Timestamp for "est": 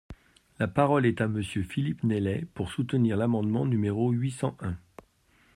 1.05-1.21